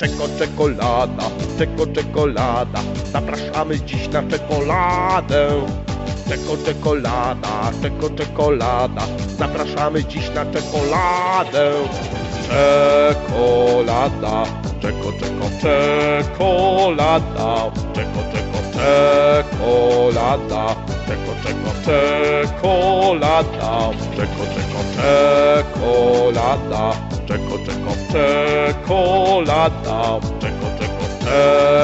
[0.00, 1.24] czeko, czekolada,
[1.58, 2.80] czeko, czekolada.
[3.12, 5.48] Zapraszamy dziś na czekoladę.
[6.28, 9.02] Czeko, czekolada, czeko, czekolada.
[9.38, 11.72] Zapraszamy dziś na czekoladę.
[12.48, 14.44] Czekolada,
[14.80, 17.20] czeko, czeko, czekolada.
[17.94, 20.64] Czeko, czeko, czekolada.
[21.06, 23.44] Czeko, czeko, czekolada.
[24.16, 26.84] Czeko, czeko, czekolada.
[27.26, 29.19] Czeko, czeko, czekolada.
[29.40, 31.04] Czeko, czeko,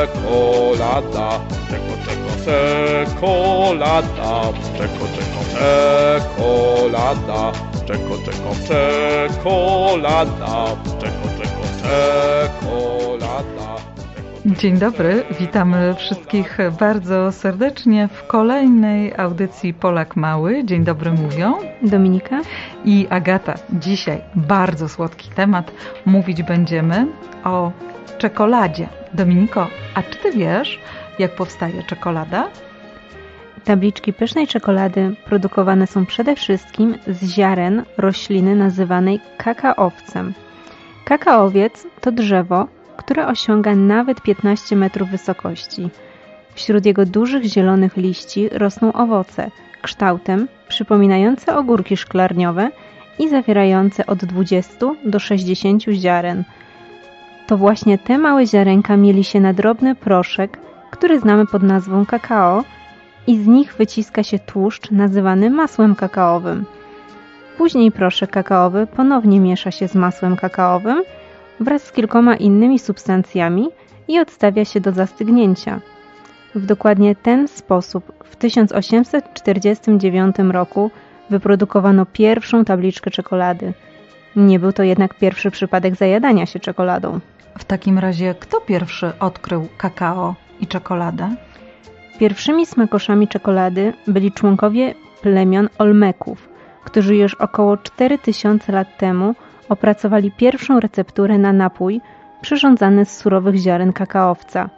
[0.07, 1.29] czekolada.
[1.71, 4.31] Czeko, czeko, czekolada.
[4.79, 7.41] Czeko, czeko, czekolada.
[7.87, 10.55] Czeko, czeko, czekolada.
[11.01, 13.06] Czeko, czeko, czekolada.
[14.47, 20.65] Dzień dobry, witamy wszystkich bardzo serdecznie w kolejnej audycji Polak Mały.
[20.65, 22.41] Dzień dobry mówią Dominika
[22.85, 23.55] i Agata.
[23.73, 25.73] Dzisiaj bardzo słodki temat.
[26.05, 27.07] Mówić będziemy
[27.45, 27.73] o
[28.19, 28.89] czekoladzie.
[29.15, 30.81] Dominiko, a czy ty wiesz,
[31.19, 32.49] jak powstaje czekolada?
[33.65, 40.35] Tabliczki pysznej czekolady produkowane są przede wszystkim z ziaren rośliny nazywanej kakaowcem.
[41.05, 45.91] Kakaowiec to drzewo, które osiąga nawet 15 metrów wysokości.
[46.55, 49.51] Wśród jego dużych zielonych liści rosną owoce,
[49.83, 52.71] kształtem przypominające ogórki szklarniowe
[53.19, 56.45] i zawierające od 20 do 60 ziaren.
[57.47, 60.59] To właśnie te małe ziarenka mieli się na drobny proszek,
[60.91, 62.65] który znamy pod nazwą kakao
[63.27, 66.65] i z nich wyciska się tłuszcz nazywany masłem kakaowym.
[67.59, 71.03] Później proszek kakaowy ponownie miesza się z masłem kakaowym
[71.61, 73.69] wraz z kilkoma innymi substancjami
[74.09, 75.81] i odstawia się do zastygnięcia.
[76.55, 80.91] W dokładnie ten sposób w 1849 roku
[81.31, 83.73] wyprodukowano pierwszą tabliczkę czekolady.
[84.37, 87.21] Nie był to jednak pierwszy przypadek zajadania się czekoladą.
[87.59, 91.37] W takim razie, kto pierwszy odkrył kakao i czekoladę?
[92.19, 96.49] Pierwszymi smakoszami czekolady byli członkowie plemion Olmeków,
[96.85, 99.35] którzy już około 4000 lat temu
[99.69, 102.01] opracowali pierwszą recepturę na napój
[102.41, 104.71] przyrządzany z surowych ziaren kakaowca.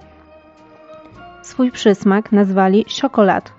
[1.43, 3.53] Swój przysmak nazwali czokolad.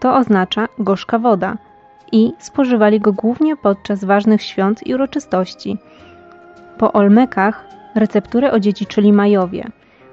[0.00, 1.56] To oznacza gorzka woda
[2.12, 5.78] i spożywali go głównie podczas ważnych świąt i uroczystości.
[6.78, 7.64] Po Olmekach
[7.94, 9.64] recepturę odziedziczyli Majowie,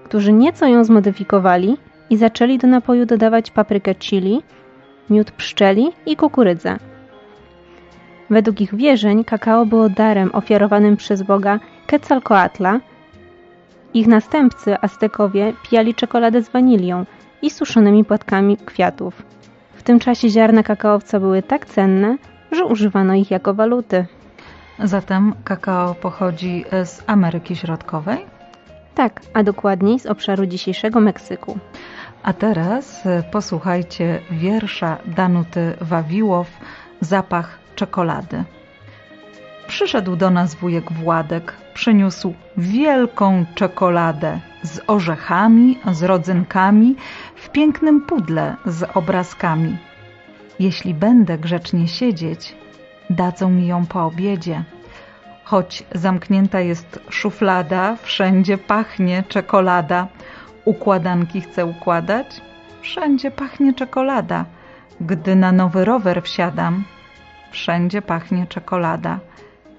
[0.03, 1.77] którzy nieco ją zmodyfikowali
[2.09, 4.41] i zaczęli do napoju dodawać paprykę chili,
[5.09, 6.77] miód pszczeli i kukurydzę.
[8.31, 12.79] Według ich wierzeń kakao było darem ofiarowanym przez boga Quetzalcoatla.
[13.93, 17.05] Ich następcy, Aztekowie, pijali czekoladę z wanilią
[17.41, 19.23] i suszonymi płatkami kwiatów.
[19.73, 22.17] W tym czasie ziarna kakaowca były tak cenne,
[22.51, 24.05] że używano ich jako waluty.
[24.83, 28.25] Zatem kakao pochodzi z Ameryki Środkowej?
[28.95, 31.57] Tak, a dokładniej z obszaru dzisiejszego Meksyku.
[32.23, 36.47] A teraz posłuchajcie wiersza Danuty Wawiłow
[37.01, 38.43] Zapach czekolady.
[39.67, 46.95] Przyszedł do nas wujek Władek, przyniósł wielką czekoladę z orzechami, z rodzynkami,
[47.35, 49.77] w pięknym pudle z obrazkami.
[50.59, 52.55] Jeśli będę grzecznie siedzieć,
[53.09, 54.63] dadzą mi ją po obiedzie.
[55.43, 60.07] Choć zamknięta jest szuflada, wszędzie pachnie czekolada.
[60.65, 62.41] Układanki chcę układać,
[62.81, 64.45] wszędzie pachnie czekolada.
[65.01, 66.83] Gdy na nowy rower wsiadam,
[67.51, 69.19] wszędzie pachnie czekolada.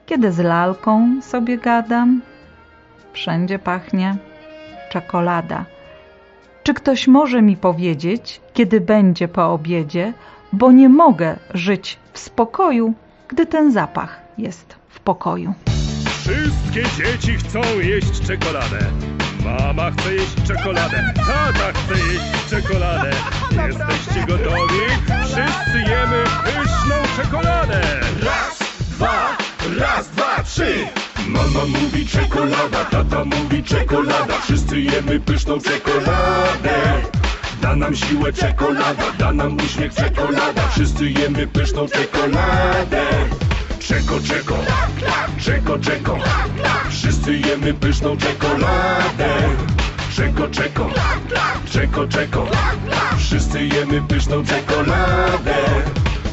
[0.06, 2.22] Kiedy z lalką sobie gadam,
[3.12, 4.16] wszędzie pachnie
[4.90, 5.64] czekolada.
[6.62, 10.12] Czy ktoś może mi powiedzieć, kiedy będzie po obiedzie,
[10.52, 12.94] bo nie mogę żyć w spokoju,
[13.28, 15.54] gdy ten zapach jest w pokoju.
[16.04, 18.78] Wszystkie dzieci chcą jeść czekoladę.
[19.44, 23.10] Mama chce jeść czekoladę, tata chce jeść czekoladę.
[23.66, 25.21] Jesteście gotowi?
[25.32, 27.80] Wszyscy jemy pyszną czekoladę.
[28.22, 28.58] Raz,
[28.90, 29.36] dwa,
[29.80, 30.74] raz, dwa, trzy.
[31.26, 34.40] Mama mówi czekolada, tata mówi czekolada.
[34.42, 37.02] Wszyscy jemy pyszną czekoladę.
[37.62, 40.68] Da nam siłę czekolada, da nam uśmiech czekolada.
[40.68, 43.06] Wszyscy jemy pyszną czekoladę.
[43.78, 44.58] Czeko, czeko,
[45.44, 46.18] czeko, czeko.
[46.90, 49.48] Wszyscy jemy pyszną czekoladę.
[50.16, 50.90] Czeko, czeko,
[51.72, 52.46] czeko, czeko.
[53.32, 55.54] Wszyscy jemy pyszną czekoladę.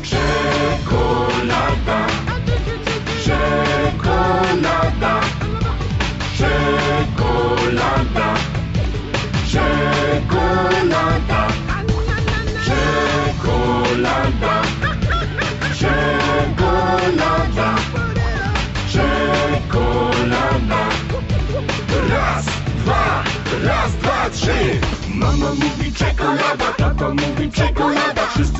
[0.04, 1.38] Czekolada,
[3.24, 3.69] czekolada,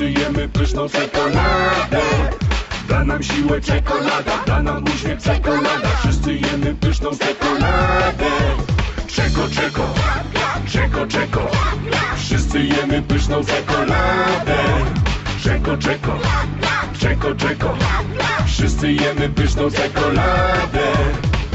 [0.00, 2.00] Wszyscy jemy pyszną czekoladę
[2.88, 5.88] Da nam siłę czekolada, da nam uśmiech czekolada.
[5.98, 8.30] Wszyscy jemy pyszną czekoladę.
[9.06, 9.94] Czeko, czeko,
[10.72, 11.50] czeko, czeko.
[12.16, 14.56] Wszyscy jemy pyszną czekoladę.
[15.44, 16.18] Czeko, czeko,
[17.00, 17.74] czeko, czeko.
[18.46, 20.92] Wszyscy jemy pyszną czekoladę.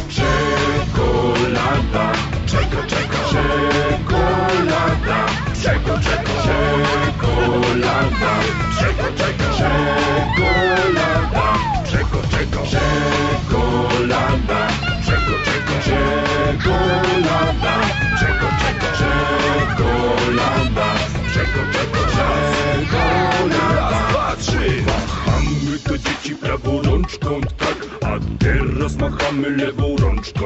[0.09, 2.11] Czekolada,
[2.45, 3.17] czeko, czeko.
[3.31, 8.33] Czekolada, czeko, czeko Czekolada,
[8.79, 11.47] czeko, czeko Czekolada,
[11.91, 14.61] czeko, czeko Czekolada,
[15.05, 17.73] czeko, czeko Czekolada,
[18.19, 20.87] czeko, czeko Czekolada,
[21.33, 24.67] czeko, czeko Czekolada Raz, dwa, trzy.
[24.85, 27.77] Machamy do dzieci prawą rączką, tak.
[28.03, 30.45] A teraz machamy lewą rączką,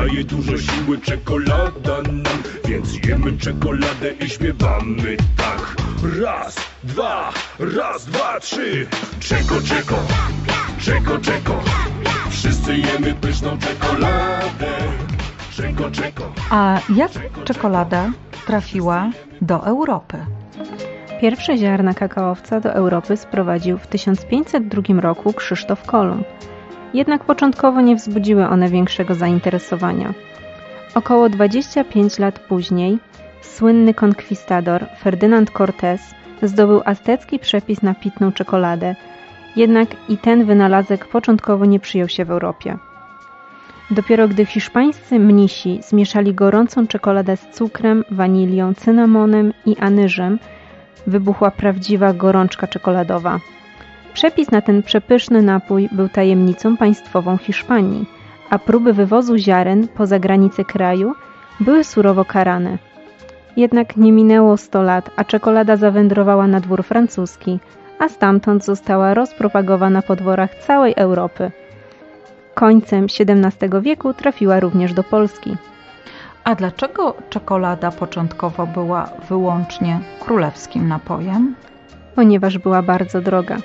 [0.00, 5.76] daje dużo siły czekolada nam Więc jemy czekoladę i śpiewamy tak.
[6.22, 8.86] Raz, dwa, raz, dwa, trzy.
[9.20, 9.96] Czeko, czeko,
[10.80, 11.62] czeko, czeko.
[12.30, 14.72] Wszyscy jemy pyszną czekoladę.
[15.56, 16.32] Czeko, czeko.
[16.50, 17.10] A jak
[17.44, 18.10] czekolada
[18.46, 19.10] trafiła
[19.42, 20.18] do Europy?
[21.20, 26.26] Pierwsze ziarna kakaowca do Europy sprowadził w 1502 roku Krzysztof Kolumb.
[26.94, 30.14] Jednak początkowo nie wzbudziły one większego zainteresowania.
[30.94, 32.98] Około 25 lat później
[33.40, 36.00] słynny konkwistador Ferdynand Cortés
[36.42, 38.96] zdobył aztecki przepis na pitną czekoladę,
[39.56, 42.78] jednak i ten wynalazek początkowo nie przyjął się w Europie.
[43.90, 50.38] Dopiero gdy hiszpańscy mnisi zmieszali gorącą czekoladę z cukrem, wanilią, cynamonem i anyżem,
[51.06, 53.38] wybuchła prawdziwa gorączka czekoladowa.
[54.14, 58.06] Przepis na ten przepyszny napój był tajemnicą państwową Hiszpanii,
[58.50, 61.14] a próby wywozu ziaren poza granice kraju
[61.60, 62.78] były surowo karane.
[63.56, 67.58] Jednak nie minęło 100 lat, a czekolada zawędrowała na dwór francuski,
[67.98, 71.50] a stamtąd została rozpropagowana po dworach całej Europy.
[72.54, 75.56] Końcem XVII wieku trafiła również do Polski.
[76.44, 81.54] A dlaczego czekolada początkowo była wyłącznie królewskim napojem?
[82.14, 83.56] ponieważ była bardzo droga.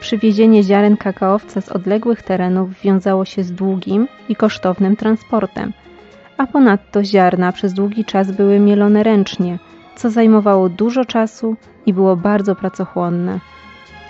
[0.00, 5.72] Przywiezienie ziaren kakaowca z odległych terenów wiązało się z długim i kosztownym transportem,
[6.36, 9.58] a ponadto ziarna przez długi czas były mielone ręcznie,
[9.96, 11.56] co zajmowało dużo czasu
[11.86, 13.40] i było bardzo pracochłonne.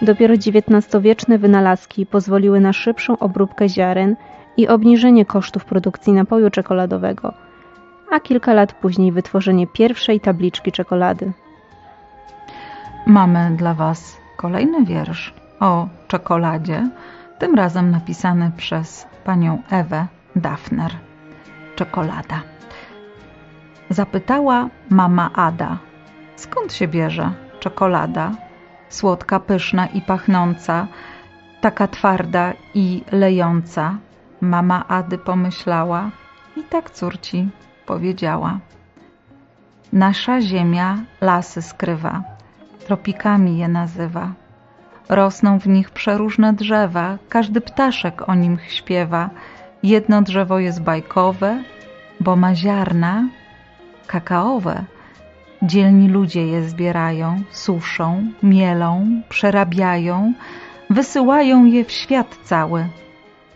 [0.03, 4.17] Dopiero XIX-wieczne wynalazki pozwoliły na szybszą obróbkę ziaren
[4.57, 7.35] i obniżenie kosztów produkcji napoju czekoladowego,
[8.11, 11.33] a kilka lat później wytworzenie pierwszej tabliczki czekolady.
[13.07, 16.91] Mamy dla Was kolejny wiersz o czekoladzie,
[17.39, 20.07] tym razem napisany przez panią Ewę
[20.37, 20.93] Dafner.
[21.77, 22.41] Czekolada.
[23.91, 25.79] Zapytała mama Ada,
[26.37, 28.31] skąd się bierze czekolada?
[28.89, 30.87] Słodka, pyszna i pachnąca,
[31.61, 33.99] taka twarda i lejąca.
[34.41, 36.11] Mama Ady pomyślała
[36.57, 37.49] i tak córci
[37.87, 38.59] powiedziała.
[39.93, 42.23] Nasza ziemia lasy skrywa,
[42.87, 44.33] tropikami je nazywa.
[45.09, 49.31] Rosną w nich przeróżne drzewa, każdy ptaszek o nim śpiewa.
[49.83, 51.63] Jedno drzewo jest bajkowe,
[52.21, 53.29] bo ma ziarna
[54.07, 54.85] kakaowe.
[55.63, 60.33] Dzielni ludzie je zbierają, suszą, mielą, przerabiają,
[60.91, 62.89] wysyłają je w świat cały,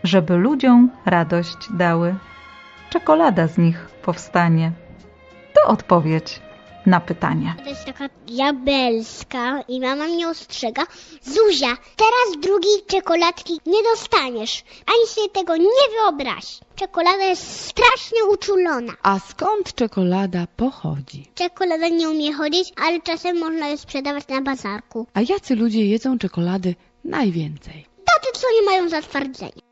[0.03, 2.15] żeby ludziom radość dały.
[2.89, 4.71] Czekolada z nich powstanie.
[5.53, 6.41] To odpowiedź
[6.85, 7.55] na pytanie.
[7.63, 10.83] To jest taka diabelska i mama mnie ostrzega.
[11.21, 14.63] Zuzia, teraz drugiej czekoladki nie dostaniesz.
[14.87, 16.59] Ani sobie tego nie wyobraź.
[16.75, 18.93] Czekolada jest strasznie uczulona.
[19.03, 21.25] A skąd czekolada pochodzi?
[21.35, 25.07] Czekolada nie umie chodzić, ale czasem można ją sprzedawać na bazarku.
[25.13, 27.85] A jacy ludzie jedzą czekolady najwięcej?
[28.05, 29.63] Tacy, co nie mają zatwardzenia.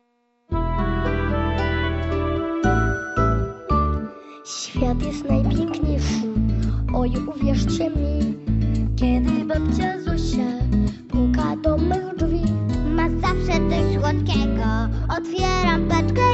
[4.46, 6.40] Świat jest najpiękniejszy,
[6.93, 8.36] oj uwierzcie mi
[8.95, 10.51] Kiedy babcia Zosia
[11.10, 12.41] puka do mych drzwi
[12.95, 14.69] Ma zawsze coś słodkiego.
[15.17, 16.30] Otwieram paczkę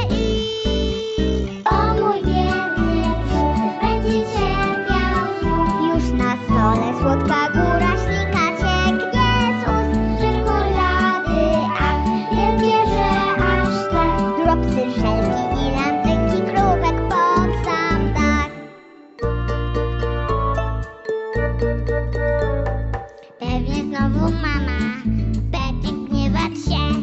[23.82, 25.02] znowu mama
[25.50, 27.02] będzie gniewać się.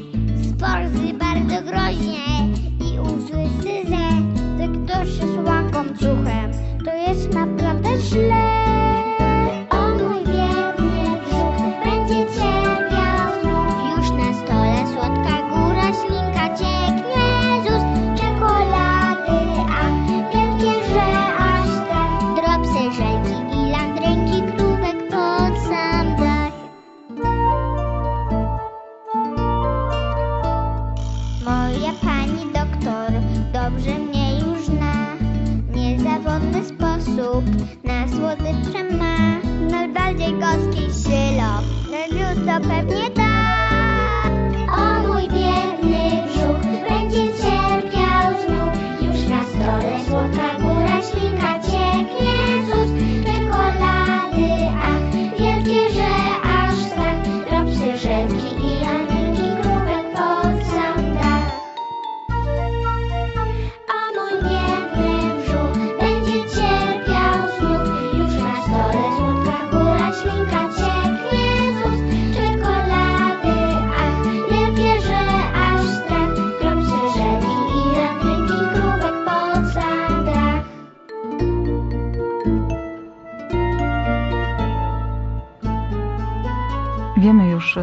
[0.50, 2.34] Sporzy bardzo groźnie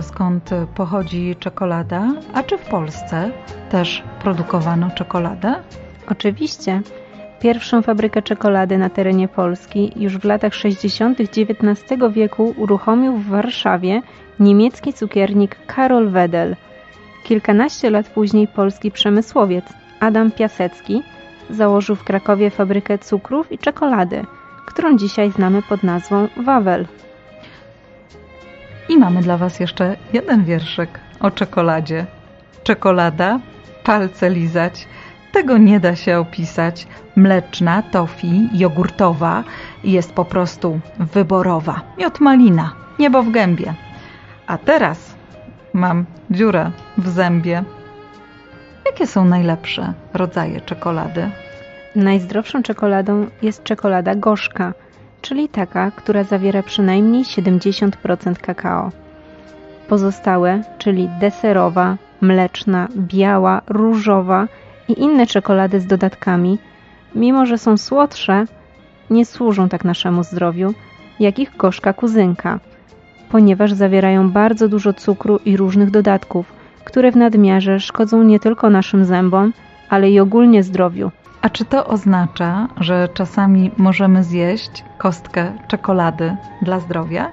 [0.01, 3.31] Skąd pochodzi czekolada, a czy w Polsce
[3.71, 5.55] też produkowano czekoladę?
[6.09, 6.83] Oczywiście.
[7.41, 11.21] Pierwszą fabrykę czekolady na terenie Polski już w latach 60.
[11.21, 14.03] XIX wieku uruchomił w Warszawie
[14.41, 16.57] niemiecki cukiernik Karol Wedel.
[17.25, 19.65] Kilkanaście lat później polski przemysłowiec
[20.01, 21.03] Adam Piasecki
[21.51, 24.25] założył w Krakowie fabrykę cukrów i czekolady,
[24.67, 26.87] którą dzisiaj znamy pod nazwą Wawel.
[28.93, 32.07] I mamy dla Was jeszcze jeden wierszyk o czekoladzie.
[32.63, 33.41] Czekolada,
[33.85, 34.89] palce lizać,
[35.33, 36.87] tego nie da się opisać.
[37.17, 39.45] Mleczna, tofi, jogurtowa
[39.85, 41.81] jest po prostu wyborowa.
[41.99, 43.75] Miód malina, niebo w gębie.
[44.47, 45.15] A teraz
[45.73, 47.65] mam dziurę w zębie.
[48.87, 51.31] Jakie są najlepsze rodzaje czekolady?
[51.97, 54.73] Najzdrowszą czekoladą jest czekolada gorzka,
[55.23, 58.91] czyli taka, która zawiera przynajmniej 70% kakao.
[59.89, 64.49] Pozostałe, czyli deserowa, mleczna, biała, różowa
[64.89, 66.59] i inne czekolady z dodatkami,
[67.15, 68.45] mimo że są słodsze,
[69.11, 70.75] nie służą tak naszemu zdrowiu,
[71.21, 72.61] jak ich gorzka kuzynka,
[73.31, 76.53] ponieważ zawierają bardzo dużo cukru i różnych dodatków,
[76.85, 79.53] które w nadmiarze szkodzą nie tylko naszym zębom,
[79.89, 81.11] ale i ogólnie zdrowiu.
[81.43, 87.33] A czy to oznacza, że czasami możemy zjeść kostkę czekolady dla zdrowia?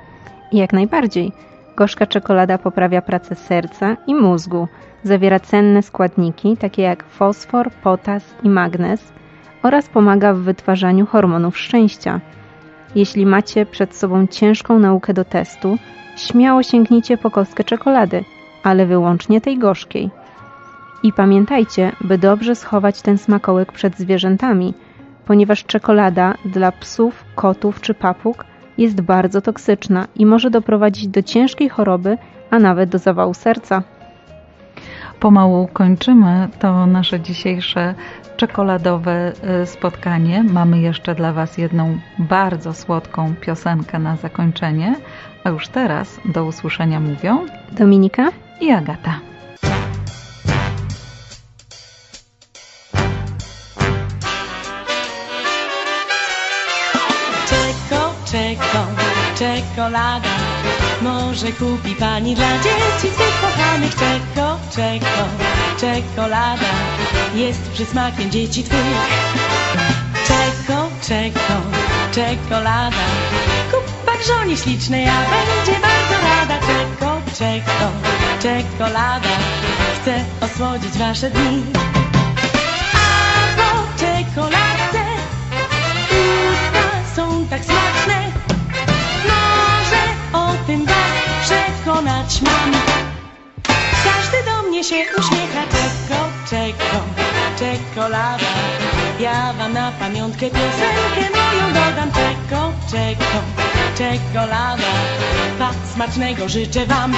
[0.51, 1.31] Jak najbardziej.
[1.75, 4.67] Gorzka czekolada poprawia pracę serca i mózgu.
[5.03, 9.13] Zawiera cenne składniki takie jak fosfor, potas i magnez
[9.63, 12.19] oraz pomaga w wytwarzaniu hormonów szczęścia.
[12.95, 15.77] Jeśli macie przed sobą ciężką naukę do testu,
[16.17, 18.23] śmiało sięgnijcie po kostkę czekolady,
[18.63, 20.11] ale wyłącznie tej gorzkiej.
[21.03, 24.73] I pamiętajcie, by dobrze schować ten smakołek przed zwierzętami,
[25.25, 28.45] ponieważ czekolada dla psów, kotów czy papug
[28.77, 32.17] jest bardzo toksyczna i może doprowadzić do ciężkiej choroby,
[32.49, 33.83] a nawet do zawału serca.
[35.19, 37.95] Pomału kończymy to nasze dzisiejsze
[38.37, 40.43] czekoladowe y, spotkanie.
[40.43, 44.95] Mamy jeszcze dla Was jedną bardzo słodką piosenkę na zakończenie,
[45.43, 48.29] a już teraz do usłyszenia mówią Dominika?
[48.61, 49.28] i Agata.
[59.39, 60.29] Czekolada.
[61.01, 65.23] Może kupi pani dla dzieci swych kochanych Czeko, czeko,
[65.79, 66.71] czekolada.
[67.35, 68.97] Jest przysmakiem dzieci twych.
[70.27, 71.53] Czeko, czeko,
[72.11, 73.05] czekolada.
[73.71, 76.59] Kup pan żonie ślicznej, a będzie bardzo rada.
[76.67, 77.91] Czeko, czeko,
[78.41, 79.29] czekolada.
[80.01, 81.63] Chce osłodzić wasze dni
[92.29, 92.81] przekonać mam.
[94.03, 97.03] Każdy do mnie się uśmiecha Czeko, czeko,
[97.59, 98.45] czekolada.
[99.19, 103.41] Ja wam na pamiątkę piosenkę moją dodam Czeko, czeko,
[103.97, 104.83] czekolada.
[105.59, 107.13] Tak smacznego życzę wam